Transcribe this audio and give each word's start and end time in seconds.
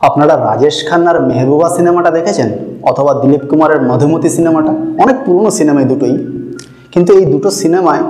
আপনারা 0.00 0.36
রাজেশ 0.36 0.76
খান্নার 0.88 1.26
মেহবুবা 1.26 1.68
সিনেমাটা 1.68 2.10
দেখেছেন? 2.10 2.48
অথবা 2.82 3.14
দিলীপ 3.14 3.50
কুমারের 3.50 3.82
মধুমতি 3.82 4.28
সিনেমাটা? 4.28 4.72
অনেক 5.02 5.16
পুরনো 5.26 5.50
সিনেমা 5.50 5.80
এই 5.80 5.86
দুটোই। 5.86 6.14
কিন্তু 6.92 7.12
এই 7.12 7.24
দুটো 7.24 7.50
সিনেমায় 7.50 8.02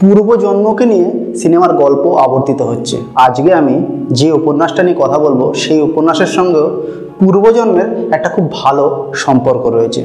পূর্বজন্মকে 0.00 0.86
নিয়ে 0.86 1.34
সিনেমার 1.36 1.72
গল্প 1.72 2.06
আবর্তিত 2.16 2.62
হচ্ছে। 2.62 2.96
আজকে 3.14 3.54
আমি 3.54 3.74
যে 4.10 4.32
উপন্যাসটা 4.32 4.82
নিয়ে 4.82 4.96
কথা 5.00 5.18
বলব, 5.18 5.52
সেই 5.54 5.80
উপন্যাসের 5.80 6.26
সঙ্গেও 6.26 6.82
পূর্বজন্মের 7.20 8.12
একটা 8.12 8.28
খুব 8.28 8.52
ভালো 8.52 9.12
সম্পর্ক 9.14 9.66
রয়েছে। 9.66 10.02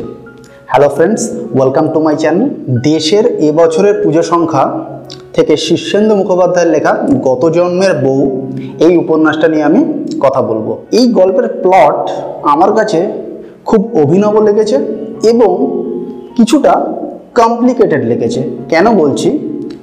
Hello 0.68 0.90
friends 0.90 1.22
welcome 1.56 1.86
to 1.94 2.00
my 2.00 2.16
channel 2.16 2.50
দেশের 2.82 3.26
এবছরের 3.26 4.02
পুজো 4.04 4.22
সংখ্যা 4.22 4.64
থেকে 5.38 5.58
শীর্ষেন্দু 5.58 6.16
মুখোপাধ্যায়ের 6.16 6.72
লেখা 6.72 6.94
গত 7.28 7.42
জন্মের 7.50 7.94
বউ, 8.04 8.22
এই 8.80 8.98
উপন্যাসটা 8.98 9.48
নিয়ে 9.48 9.64
আমি 9.64 9.82
কথা 10.20 10.42
বলব। 10.42 10.68
এই 10.92 11.06
গল্পের 11.12 11.48
প্লট 11.48 12.00
আমার 12.44 12.72
কাছে 12.76 13.00
খুব 13.66 13.82
অভিনব 14.04 14.36
লেগেছে 14.42 14.78
এবং 15.24 15.52
কিছুটা 16.38 16.74
কমপ্লিকেটেড 17.36 18.06
লেগেছে। 18.06 18.42
কেন 18.70 18.86
বলছি? 18.98 19.30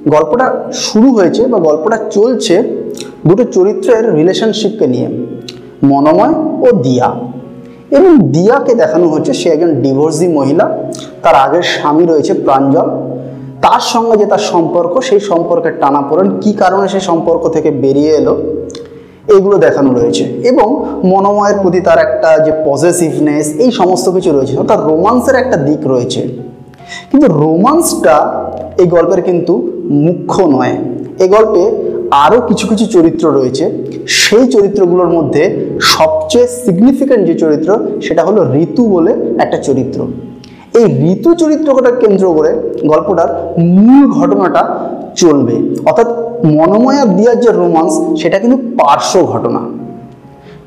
গল্পটা 0.08 0.46
শুরু 0.72 1.08
হয়েছে 1.12 1.46
বা 1.46 1.58
গল্পটা 1.58 1.98
চলছে 2.10 2.54
দুটো 3.26 3.44
চরিত্রের 3.44 4.14
রিলেশনশিপকে 4.14 4.86
নিয়ে, 4.86 5.08
মনোময় 5.82 6.34
ও 6.66 6.68
দিয়া। 6.82 7.08
এবং 7.90 8.12
দিয়াকে 8.32 8.74
দেখানো 8.74 9.06
হচ্ছে 9.08 9.32
সে 9.32 9.48
একজন 9.48 9.70
ডিভোর্সি 9.82 10.28
মহিলা, 10.28 10.66
তার 11.22 11.34
আগের 11.34 11.62
স্বামী 11.62 12.04
রয়েছে 12.06 12.34
প্রাঞ্জল। 12.34 12.88
তার 13.64 13.80
সঙ্গে 13.80 14.16
যে 14.16 14.26
তার 14.26 14.38
সম্পর্ক, 14.38 15.00
সেই 15.00 15.20
সম্পর্কের 15.20 15.72
টানাপোড়েন 15.80 16.40
কী 16.40 16.52
কারণে 16.52 16.88
সেই 16.88 17.00
সম্পর্ক 17.00 17.48
থেকে 17.48 17.70
বেরিয়ে 17.70 18.12
এলো, 18.12 18.42
এগুলো 19.28 19.58
দেখানো 19.58 19.90
রয়েছে। 19.92 20.24
এবং 20.24 20.84
মনোময়ের 21.04 21.58
প্রতি 21.62 21.80
তার 21.80 21.98
একটা 21.98 22.38
যে 22.38 22.52
পজিটিভনেস 22.66 23.54
এই 23.58 23.70
সমস্ত 23.70 24.08
কিছু 24.08 24.30
রয়েছে, 24.32 24.56
অর্থাৎ 24.56 24.80
রোমান্সের 24.80 25.34
একটা 25.34 25.56
দিক 25.56 25.86
রয়েছে। 25.86 26.20
কিন্তু 27.10 27.26
রোমান্সটা 27.32 28.16
এই 28.78 28.86
গল্পের 28.86 29.22
কিন্তু 29.22 29.72
মুখ্য 29.84 30.42
নয়। 30.42 30.74
এই 31.18 31.28
গল্পে 31.28 31.94
আরও 32.10 32.40
কিছু 32.40 32.66
কিছু 32.66 32.86
চরিত্র 32.86 33.30
রয়েছে। 33.30 33.70
সেই 34.06 34.46
চরিত্রগুলোর 34.46 35.08
মধ্যে 35.08 35.70
সবচেয়ে 35.80 36.46
সিগনিফিক্যান্ট 36.46 37.26
যে 37.26 37.34
চরিত্র, 37.34 37.78
সেটা 38.02 38.24
হলো 38.24 38.54
ঋতু 38.54 38.86
বলে 38.86 39.12
একটা 39.38 39.56
চরিত্র। 39.56 40.06
এই 40.80 40.86
ঋতু 41.12 41.34
চরিত্রটা 41.34 41.90
কেন্দ্র 42.02 42.34
করে 42.34 42.50
গল্পটার 42.90 43.28
মূল 43.76 44.12
ঘটনাটা 44.18 44.62
চলবে। 45.16 45.56
অর্থাৎ 45.88 46.08
মনোময়া 46.58 47.04
দিয়ার 47.16 47.40
যে 47.40 47.50
রোমান্স, 47.50 47.92
সেটা 48.20 48.38
কিন্তু 48.38 48.58
পার্শ্ব 48.78 49.14
ঘটনা। 49.32 49.60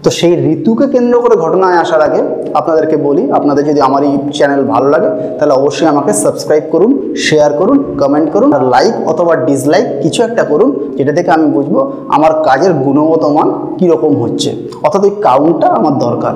তো 0.03 0.09
সেই 0.09 0.33
ঋতুকে 0.53 0.87
কেন্দ্র 0.87 1.15
করে 1.21 1.35
ঘটনায় 1.35 1.77
আসার 1.83 2.01
আগে 2.01 2.21
আপনাদেরকে 2.53 2.97
বলি, 2.97 3.31
আপনাদের 3.31 3.63
যদি 3.65 3.81
আমার 3.81 4.03
এই 4.03 4.13
চ্যানেল 4.37 4.61
ভালো 4.63 4.89
লাগে, 4.89 5.09
তাহলে 5.37 5.53
অবশ্যই 5.53 5.87
আমাকে 5.87 6.13
সাবস্ক্রাইব 6.13 6.63
করুন 6.71 6.91
শেয়ার 7.15 7.51
করুন 7.53 7.77
কমেন্ট 8.01 8.27
করুন, 8.31 8.53
আর 8.53 8.63
লাইক 8.63 8.93
অথবা 9.07 9.35
ডিসলাইক 9.35 9.85
কিছু 10.03 10.23
একটা 10.23 10.43
করুন, 10.43 10.69
যেটা 10.97 11.13
থেকে 11.13 11.31
আমি 11.31 11.47
বুঝব 11.55 11.75
আমার 12.09 12.33
কাজের 12.47 12.73
গুণগত 12.73 13.23
মান 13.25 13.47
কীরকম 13.79 14.13
হচ্ছে। 14.23 14.49
অর্থাৎ 14.83 15.01
ওই 15.03 15.13
কাউন্টটা 15.27 15.67
আমার 15.67 15.93
দরকার। 16.05 16.35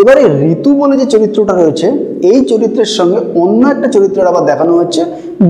এবারে 0.00 0.22
ঋতু 0.52 0.70
বলে 0.80 0.94
যে 1.00 1.06
চরিত্রটা 1.14 1.54
রয়েছে, 1.62 1.86
এই 2.32 2.40
চরিত্রের 2.50 2.90
সঙ্গে 2.98 3.18
অন্য 3.42 3.60
একটা 3.74 3.88
চরিত্রের 3.94 4.26
আবার 4.26 4.44
দেখানো 4.50 4.72
হচ্ছে 4.80 5.02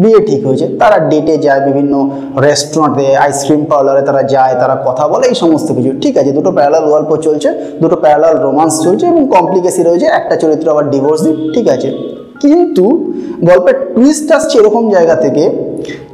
বিয়ে 0.02 0.20
ঠিক 0.28 0.40
হয়েছে। 0.46 0.66
তারা 0.80 0.96
ডেটে 1.10 1.34
যায়, 1.38 1.60
বিভিন্ন 1.68 1.94
রেস্টুরেন্টে 2.46 3.06
আইসক্রিম 3.24 3.62
পার্লারে 3.70 4.02
তারা 4.08 4.22
যায়, 4.34 4.54
তারা 4.60 4.74
কথা 4.86 5.04
বলে, 5.08 5.24
এই 5.26 5.34
সমস্ত 5.34 5.68
কিছু। 5.76 5.90
ঠিক 6.02 6.14
আছে, 6.20 6.30
দুটো 6.38 6.50
প্যারালাল 6.56 6.84
গল্প 6.94 7.10
চলছে, 7.26 7.48
দুটো 7.82 7.96
প্যারালাল 7.96 8.34
রোমান্স 8.46 8.74
চলছে 8.84 9.04
এবং 9.12 9.22
কমপ্লিকেসি 9.36 9.80
রয়েছে, 9.82 10.06
একটা 10.20 10.34
চরিত্র 10.36 10.66
আবার 10.70 10.84
ডিভোর্স 10.90 11.22
ঠিক 11.54 11.66
আছে। 11.74 11.88
কিন্তু 12.42 12.84
গল্পের 13.48 13.76
টুইস্ট 13.94 14.28
আসছে 14.36 14.54
এরকম 14.58 14.84
জায়গা 14.90 15.14
থেকে 15.14 15.44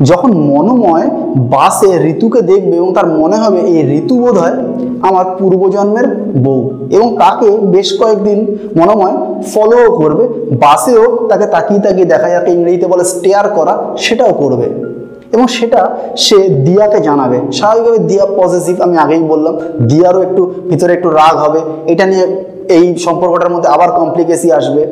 যখন 0.02 0.32
মনোময় 0.32 1.06
বাসে 1.36 1.90
ঋতুকে 2.08 2.40
দেখবে 2.42 2.76
এবং 2.76 2.94
তার 2.94 3.06
মনে 3.06 3.36
হবে, 3.36 3.60
এই 3.60 3.98
ঋতু 3.98 4.14
বোধ 4.18 4.38
হয় 4.38 4.56
আমার 5.02 5.24
পূর্বজন্মের 5.38 6.06
বউ। 6.44 6.70
এবং 6.90 7.16
তাকে 7.16 7.50
বেশ 7.50 7.98
কয়েকদিন 7.98 8.38
মনোময় 8.76 9.16
ফলোও 9.54 9.96
করবে, 9.96 10.28
বাসেও 10.56 11.26
তাকে 11.28 11.46
তাকিয়ে 11.46 11.80
তাকিয়ে 11.80 12.04
দেখা 12.04 12.28
যাকে, 12.28 12.50
ইংরেজিতে 12.52 12.86
বলে 12.86 13.04
স্টেয়ার 13.04 13.48
করা, 13.48 13.84
সেটাও 13.98 14.32
করবে। 14.32 14.94
এবং 15.32 15.46
সেটা 15.46 15.96
সে 16.16 16.48
দিয়াকে 16.48 17.00
জানাবে। 17.00 17.40
স্বাভাবিকভাবে 17.52 17.98
দিয়া 17.98 18.26
পজিটিভ 18.36 18.80
আমি 18.80 18.98
আগেই 18.98 19.22
বললাম, 19.22 19.54
দিয়ারও 19.86 20.22
একটু 20.22 20.54
ভিতরে 20.70 20.92
একটু 20.92 21.10
রাগ 21.10 21.36
হবে। 21.36 21.60
এটা 21.86 22.06
নিয়ে 22.06 22.26
এই 22.68 22.98
সম্পর্কটার 22.98 23.50
মধ্যে 23.50 23.68
আবার 23.68 23.92
কমপ্লিকেসি 23.92 24.52
আসবে। 24.52 24.86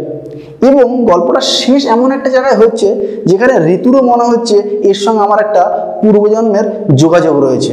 এবং 0.62 1.04
গল্পটা 1.04 1.40
শেষ 1.40 1.86
এমন 1.86 2.12
একটা 2.12 2.30
জায়গায় 2.30 2.54
হচ্ছে, 2.54 3.18
যেখানে 3.26 3.74
ঋতুরও 3.74 4.02
মনে 4.02 4.24
হচ্ছে 4.24 4.56
এর 4.82 4.94
সঙ্গে 4.94 5.20
আমার 5.20 5.40
একটা 5.40 5.88
পূর্বজন্মের 6.02 6.94
যোগাযোগ 6.94 7.44
রয়েছে। 7.44 7.72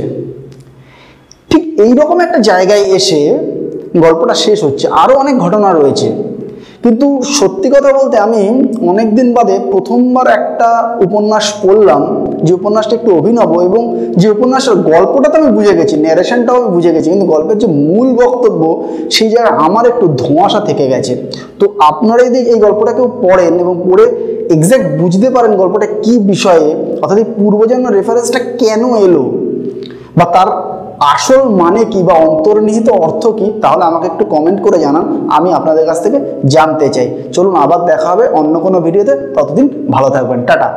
ঠিক 1.49 1.79
এই 1.79 1.93
রকম 1.93 2.19
একটা 2.19 2.39
জায়গায় 2.39 2.81
এসে 2.81 3.39
গল্পটা 3.97 4.33
শেষ 4.33 4.63
হচ্ছে, 4.63 4.87
আরও 4.87 5.15
অনেক 5.15 5.39
ঘটনা 5.39 5.73
রয়েছে। 5.73 6.11
কিন্তু 6.83 7.21
সত্যি 7.21 7.69
কথা 7.69 7.93
বলতে 7.93 8.17
আমি 8.17 8.63
অনেক 8.87 9.16
দিন 9.16 9.33
বাদে 9.33 9.59
প্রথমবার 9.71 10.27
একটা 10.27 10.97
উপন্যাস 11.05 11.53
পড়লাম 11.63 12.28
যে 12.45 12.51
উপন্যাসটা 12.59 12.94
একটু 13.00 13.09
অভিনব 13.19 13.51
এবং 13.69 13.81
যে 14.22 14.27
উপন্যাসের 14.35 14.75
গল্পটা 14.91 15.27
তো 15.31 15.35
আমি 15.41 15.50
বুঝে 15.57 15.73
গেছি 15.79 15.95
ন্যারেশনটাও 16.05 16.55
আমি 16.61 16.69
বুঝে 16.75 16.91
গেছি, 16.95 17.07
কিন্তু 17.13 17.27
গল্পের 17.33 17.57
যে 17.63 17.67
মূল 17.88 18.07
বক্তব্য 18.22 18.61
সেই 19.16 19.29
জায়গায় 19.33 19.55
আমার 19.67 19.83
একটু 19.91 20.05
ধোঁয়াশা 20.22 20.59
থেকে 20.69 20.85
গেছে। 20.94 21.13
তো 21.59 21.66
আপনারা 21.89 22.22
যদি 22.28 22.39
এই 22.53 22.57
গল্পটা 22.66 22.91
কেউ 22.97 23.07
পড়েন 23.25 23.53
এবং 23.63 23.73
পড়ে 23.88 24.05
এক্স্যাক্ট 24.55 24.88
বুঝতে 25.01 25.28
পারেন 25.35 25.51
গল্পটা 25.61 25.88
কি 26.03 26.13
বিষয়ে, 26.31 26.67
অর্থাৎ 27.01 27.17
এই 27.23 27.28
পূর্বজন্ম 27.38 27.85
রেফারেন্সটা 27.97 28.39
কেন 28.61 28.81
এলো 29.07 29.23
বা 30.17 30.25
তার 30.35 30.49
আসল 31.16 31.41
মানে 31.61 31.81
কি 31.91 31.99
বা 32.07 32.16
অন্তর্নিহিত 32.29 32.88
অর্থ 33.05 33.23
কি, 33.39 33.47
তাহলে 33.63 33.83
আমাকে 33.89 34.05
একটু 34.11 34.23
কমেন্ট 34.33 34.59
করে 34.66 34.78
জানান, 34.85 35.03
আমি 35.38 35.49
আপনাদের 35.59 35.85
কাছ 35.89 35.97
থেকে 36.05 36.17
জানতে 36.55 36.88
চাই। 36.95 37.07
চলুন 37.35 37.53
আবার 37.66 37.79
দেখা 37.91 38.07
হবে 38.13 38.25
অন্য 38.39 38.53
কোনো 38.66 38.78
ভিডিওতে 38.85 39.13
ততদিন 39.35 39.66
ভালো 39.95 40.07
থাকবেন, 40.16 40.39
টাটা। 40.47 40.69